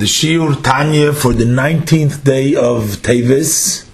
[0.00, 3.86] The Shiur Tanya for the 19th day of Teves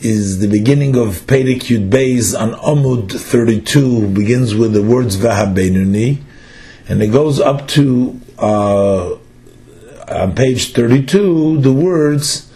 [0.00, 6.22] is the beginning of Perek Yud Beis on Amud 32, begins with the words Vahabenuni,
[6.88, 9.16] and it goes up to, uh,
[10.08, 12.50] on page 32, the words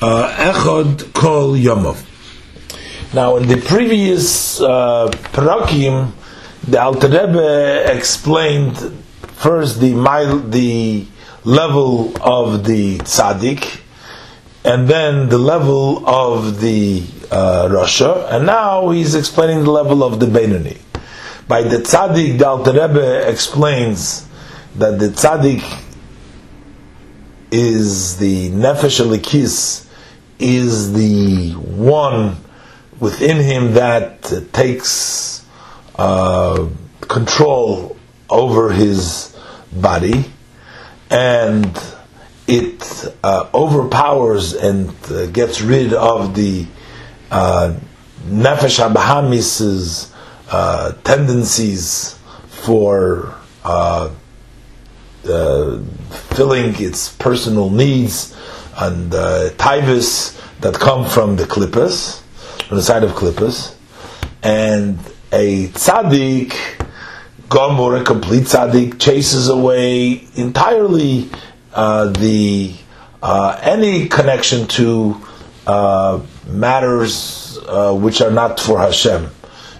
[0.00, 2.06] uh, Echad Kol Yomov.
[3.12, 6.12] Now, in the previous uh, Parakim,
[6.68, 8.78] the Alter Rebbe explained
[9.38, 9.90] first the,
[10.46, 11.06] the
[11.44, 13.80] level of the tzaddik,
[14.64, 20.20] and then the level of the uh, Rasha, and now he's explaining the level of
[20.20, 20.78] the Benoni.
[21.48, 24.28] By the tzaddik, the Alter Rebbe explains
[24.76, 25.62] that the tzaddik
[27.50, 29.88] is the nefesh alikis,
[30.38, 32.36] is the one
[33.00, 34.22] within him that
[34.52, 35.44] takes
[35.96, 36.68] uh,
[37.00, 37.96] control
[38.30, 39.36] over his
[39.72, 40.24] body
[41.12, 41.78] and
[42.48, 46.66] it uh, overpowers and uh, gets rid of the
[47.30, 47.76] uh,
[48.24, 50.12] nefesh abahamis's
[50.50, 54.10] uh, tendencies for uh,
[55.22, 58.34] filling its personal needs
[58.78, 62.22] and uh, tivus that come from the klippas,
[62.66, 63.74] from the side of klippas,
[64.42, 64.98] and
[65.30, 66.81] a tzaddik
[67.52, 71.28] Gomor, a complete tzaddik, chases away entirely
[71.74, 72.74] uh, the
[73.22, 75.20] uh, any connection to
[75.66, 79.28] uh, matters uh, which are not for Hashem.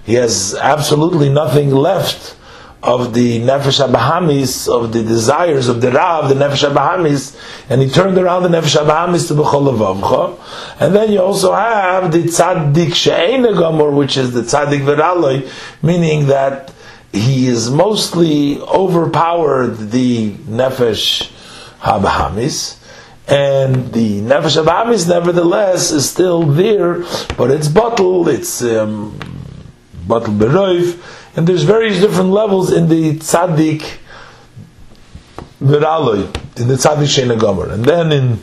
[0.04, 2.36] He has absolutely nothing left
[2.82, 7.88] of the nefesh abahamis, of the desires of the rav, the nefesh abahamis, and he
[7.88, 10.38] turned around the nefesh abahamis to b'chol.
[10.78, 15.48] And then you also have the tzaddik she'ena gomor, which is the tzaddik v'raloi,
[15.82, 16.70] meaning that
[17.12, 21.30] he is mostly overpowered the nefesh
[21.80, 22.78] habahamis,
[23.28, 27.04] and the nefesh habahamis nevertheless is still there,
[27.36, 29.18] but it's bottled, it's um,
[30.06, 30.98] bottled beroiv,
[31.36, 33.98] and there's various different levels in the tzaddik
[35.60, 36.24] viraloi,
[36.58, 38.38] in the tzaddik shena gomer, and then in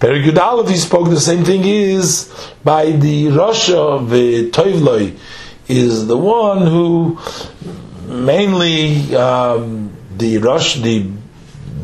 [0.00, 2.30] Perek Yud he spoke the same thing is
[2.62, 5.18] by the Rasha v'toivloi
[5.68, 7.18] is the one who
[8.06, 11.02] mainly um, the rush, the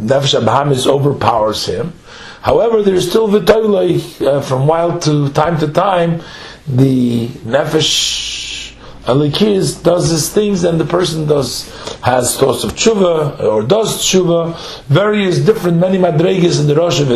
[0.00, 1.93] nefesh abahamis overpowers him.
[2.41, 6.22] However, there's still v'toiloi uh, from while to time to time.
[6.66, 8.75] The nefesh
[9.05, 11.71] alikiz does his things, and the person does
[12.03, 14.56] has thoughts of tshuva or does tshuva.
[14.87, 17.09] Various different many madregas in the rosh of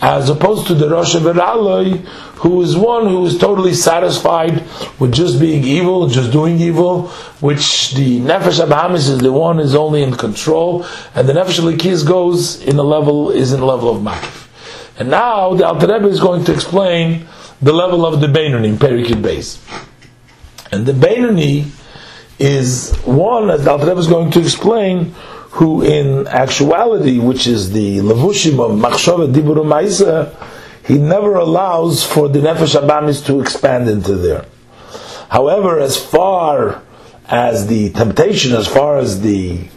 [0.00, 1.22] as opposed to the rosh of
[2.38, 4.62] who is one who is totally satisfied
[5.00, 7.08] with just being evil, just doing evil,
[7.40, 12.06] which the Nefesh Abahamis is the one is only in control, and the Nefesh Alikiz
[12.06, 14.46] goes in a level, is in a level of Makif.
[14.98, 17.26] And now the Alter Rebbe is going to explain
[17.60, 19.58] the level of the Beinoni in Perek Yud Beis.
[20.70, 21.70] And the Beinoni
[22.38, 25.14] is one, as the Alter Rebbe is going to explain,
[25.50, 30.34] who in actuality, which is the Levushim of Machshava Diburu Maisa,
[30.86, 34.44] he never allows for the nefesh abamis to expand into there.
[35.28, 36.82] However, as far
[37.28, 39.68] as the temptation, as far as the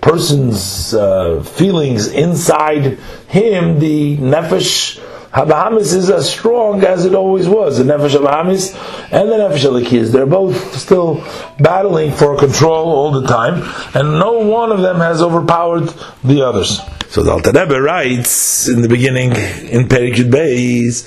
[0.00, 2.98] person's uh, feelings inside
[3.28, 5.00] him, the nefesh
[5.32, 7.78] Habahamis is as strong as it always was.
[7.78, 8.74] The Nefesh Habahamis
[9.12, 11.24] and the Nefesh Alikiz, they're both still
[11.60, 13.62] battling for control all the time,
[13.94, 15.92] and no one of them has overpowered
[16.24, 16.80] the others.
[17.10, 21.06] So the Alter Rebbe writes in the beginning in Perikut Beis,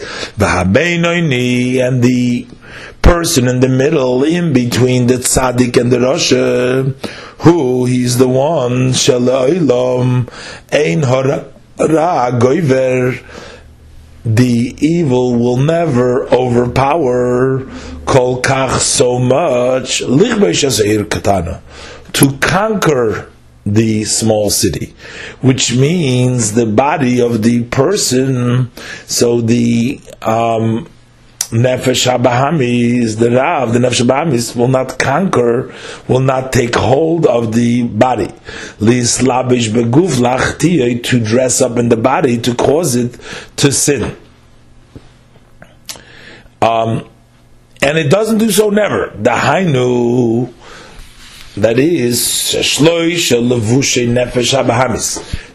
[1.82, 2.48] and the
[3.02, 6.94] person in the middle, in between the tzaddik and the rasha,
[7.40, 10.30] who he's the one, shalaylam,
[10.72, 13.22] ein hara goiver,
[14.26, 17.66] the evil will never overpower
[18.06, 20.02] kol kach so much
[21.10, 21.62] katana
[22.14, 23.30] to conquer
[23.66, 24.94] the small city,
[25.42, 28.70] which means the body of the person.
[29.06, 30.90] So the um,
[31.50, 35.74] nefesh habahamis, the rav, the nefesh habahamis will not conquer,
[36.08, 38.28] will not take hold of the body.
[38.80, 43.20] Lislabish beguf lach to dress up in the body to cause it
[43.58, 44.16] to sin.
[46.62, 47.10] Um,
[47.82, 49.12] and it doesn't do so never.
[49.16, 50.54] The hainu,
[51.56, 52.56] that is,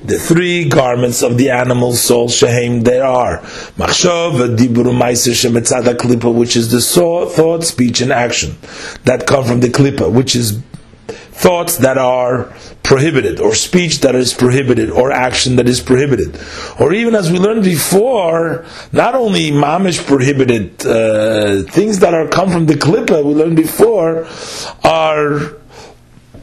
[0.03, 3.39] the three garments of the animal soul shehem there are
[3.77, 8.56] machshav dibur ma'aser shemetzada klipa, which is the thought, speech, and action
[9.05, 10.62] that come from the klipa, which is
[11.39, 12.53] thoughts that are
[12.83, 16.39] prohibited, or speech that is prohibited, or action that is prohibited.
[16.81, 22.51] Or even as we learned before, not only mamish prohibited, uh, things that are come
[22.51, 24.27] from the klippa, we learned before,
[24.85, 25.59] are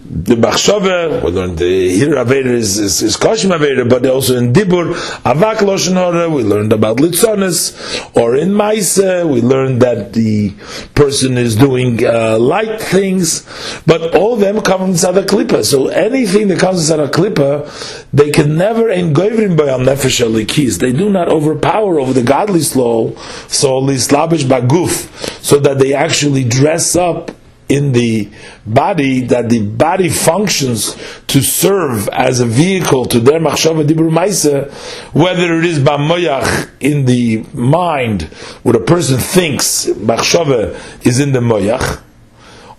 [0.08, 4.54] the Machshava, we learned the Hir Aveda is, is, is Kashim Aveda, but also in
[4.54, 4.94] Dibur,
[5.24, 10.54] Avak Loshen Hora, we learned about Litzonis, or in Maise, we learned that the
[10.94, 13.48] person is doing uh, light things,
[13.88, 15.66] but all of them come from Tzad Klippa.
[15.66, 20.80] So anything that comes from Tzad Klippa, they can never engoivrim by Nefesh Alikis.
[20.80, 23.18] They do not overpower over the godly soul,
[23.48, 27.32] so Lislabish Baguf, so that they actually dress up
[27.68, 28.30] in the
[28.66, 30.96] body that the body functions
[31.28, 34.72] to serve as a vehicle to their machshava dibur maisa,
[35.14, 38.24] whether it is b'moyach in the mind,
[38.64, 42.02] what a person thinks machshava is in the moyach,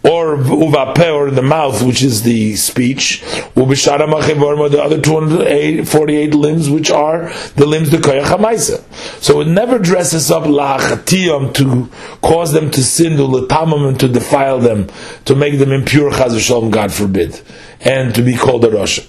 [0.07, 3.23] or uvape, or the mouth, which is the speech,
[3.55, 8.83] the other 248 limbs, which are the limbs the koyach.
[9.23, 11.89] So it never dresses up lachatiyam to
[12.21, 14.89] cause them to sin, to letamam, to defile them,
[15.25, 17.41] to make them impure, chaz God forbid,
[17.81, 19.07] and to be called a Rasha.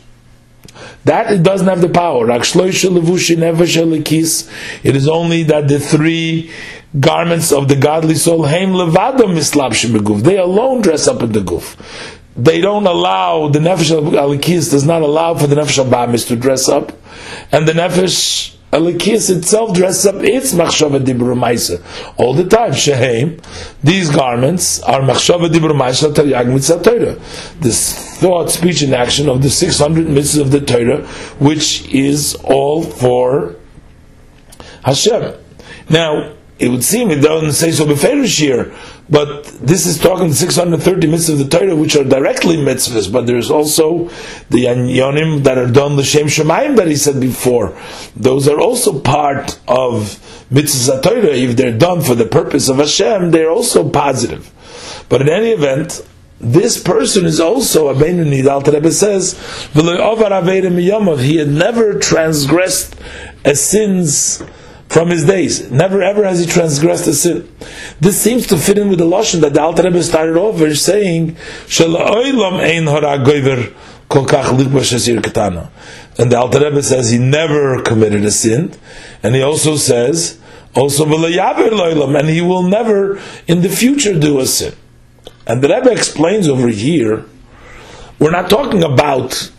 [1.07, 2.29] That it doesn't have the power.
[4.83, 6.51] It is only that the three
[6.99, 11.77] garments of the godly soul, heim levadam mislabshim They alone dress up in the guf.
[12.35, 16.67] They don't allow the nefesh alikis does not allow for the nefesh abamis to dress
[16.67, 16.91] up,
[17.53, 21.81] and the nefesh alikis itself dresses up its machshava dibur ma'isa
[22.17, 22.73] all the time.
[22.73, 23.39] Shehem,
[23.83, 27.15] these garments are machshava dibur ma'isa taryag mitzvah Torah.
[27.59, 31.05] This thought, speech, and action of the six hundred mitzvahs of the Torah,
[31.39, 33.55] which is all for
[34.83, 35.33] Hashem.
[35.89, 38.73] Now, it would seem it doesn't say so beferish here,
[39.09, 43.51] but this is talking 630 mitzvahs of the Torah, which are directly mitzvahs, but there's
[43.51, 44.09] also
[44.49, 47.77] the anyonim that are done the l'shem shemayim that he said before.
[48.15, 50.19] Those are also part of
[50.51, 51.35] mitzvahs of Torah.
[51.35, 54.51] If they're done for the purpose of Hashem, they're also positive.
[55.09, 56.05] But in any event,
[56.39, 58.43] this person is also a Beinuni.
[58.43, 59.33] The Alter Rebbe says,
[59.73, 62.95] He had never transgressed
[63.43, 64.43] a sin's
[64.89, 65.69] from his days.
[65.71, 67.49] Never ever has he transgressed a sin.
[67.99, 71.29] This seems to fit in with the Lashon that the Alter Rebbe started over saying,
[71.31, 72.87] ein
[76.17, 78.73] And the Alter Rebbe says he never committed a sin.
[79.23, 80.39] And he also says,
[80.75, 84.73] also will yabila and he will never in the future do a sin.
[85.45, 87.25] And the Rebbe explains over here,
[88.19, 89.51] we're not talking about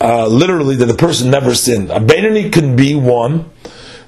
[0.00, 1.90] uh, literally that the person never sinned.
[1.90, 3.50] A Benini can be one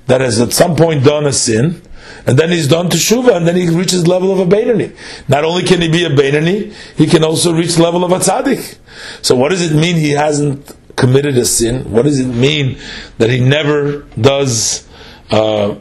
[0.06, 1.82] that has at some point done a sin,
[2.26, 4.96] and then he's done teshuva, and then he reaches the level of a Beinani.
[5.28, 8.18] Not only can he be a Beinani, he can also reach the level of a
[8.18, 8.78] tzaddik.
[9.22, 11.90] So what does it mean he hasn't committed a sin?
[11.90, 12.78] What does it mean
[13.18, 14.88] that he never does,
[15.30, 15.76] uh, uh,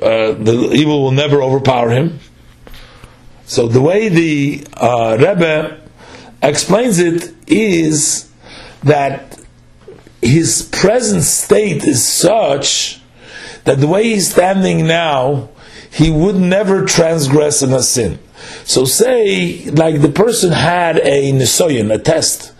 [0.00, 2.20] the evil will never overpower him?
[3.46, 5.80] So the way the uh, Rebbe
[6.42, 8.30] explains it is
[8.82, 9.40] that
[10.20, 12.97] his present state is such
[13.68, 15.50] that the way he's standing now,
[15.90, 18.18] he would never transgress in a sin.
[18.64, 22.54] So say, like the person had a nisoyan, a test,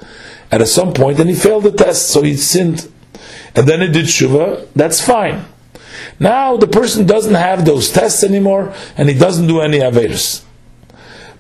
[0.50, 2.92] at some point, and he failed the test, so he sinned,
[3.54, 5.46] and then he did shuva, that's fine.
[6.20, 10.44] Now the person doesn't have those tests anymore, and he doesn't do any averus.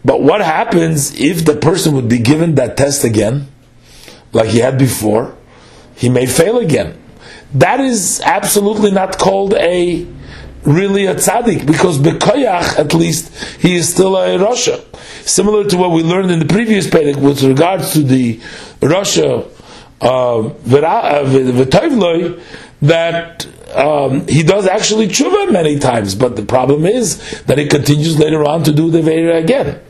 [0.02, 3.48] But what happens if the person would be given that test again,
[4.32, 5.36] like he had before?
[5.94, 6.98] He may fail again
[7.54, 10.06] that is absolutely not called a
[10.64, 14.84] really a tzaddik because bekoyach at least he is still a Rasha.
[15.26, 18.38] Similar to what we learned in the previous perek with regards to the
[18.80, 19.48] Rasha
[20.00, 20.52] uh, uh
[22.80, 28.18] that um, he does actually tshuva many times, but the problem is that he continues
[28.18, 29.80] later on to do the Veira again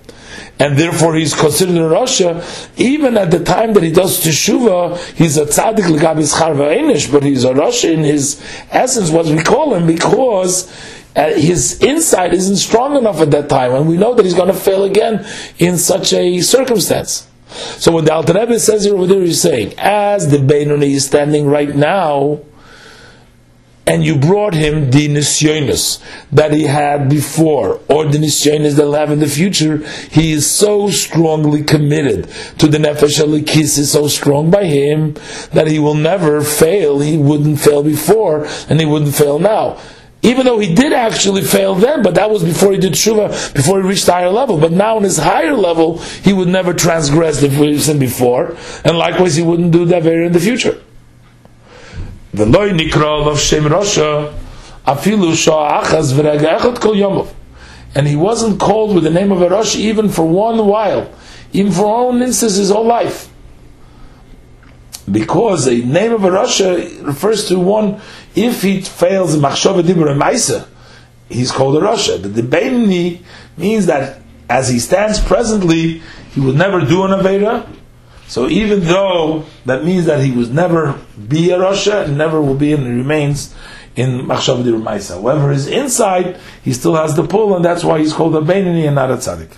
[0.59, 2.43] and therefore he's considered a Rasha,
[2.79, 7.23] even at the time that he does Teshuvah, he's a tzaddik legabis charva enish, but
[7.23, 10.69] he's a Rasha in his essence, what we call him, because
[11.15, 14.53] uh, his insight isn't strong enough at that time, and we know that he's going
[14.53, 15.25] to fail again
[15.59, 17.29] in such a circumstance.
[17.49, 21.47] So what the Alter Rebbe says here what he's saying, as the Beinoni is standing
[21.47, 22.41] right now,
[23.89, 28.93] and you brought him the nisyonis that he had before, or the nisyonis that he'll
[28.93, 29.79] have in the future,
[30.11, 32.29] he is so strongly committed
[32.59, 35.15] to the nefesh alikis is so strong by him
[35.53, 37.01] that he will never fail.
[37.01, 39.79] He wouldn't fail before, and he wouldn't fail now.
[40.23, 43.81] even though he did actually fail then, but that was before he did tshuva, before
[43.81, 44.59] he reached the higher level.
[44.59, 49.37] But now in his higher level, he would never transgress the sin before, and likewise
[49.37, 50.81] he wouldn't do that very in the future.
[52.35, 54.35] The loy nikra of Shem Rasha,
[54.87, 57.33] afilu sha'achaz v'rega echad kol yomov.
[57.95, 61.11] And he wasn't called with the name of a Rosh even for one while,
[61.53, 63.31] even for one instance his whole life.
[65.11, 68.01] Because the name of a Rasha refers to one,
[68.35, 70.67] if he fails in Machshava Dibur and
[71.31, 72.21] he's called a Rasha.
[72.21, 73.23] But the Beinani
[73.57, 74.21] means that
[74.51, 77.67] as he stands presently, he will never do an Avera.
[78.29, 82.55] So even though that means that he was never be a Rasha and never will
[82.55, 83.55] be and remains
[83.97, 84.79] in Machshav Dir
[85.15, 88.87] However, his inside, he still has the pull, and that's why he's called a Beinani
[88.87, 89.51] and not a Tzaddik.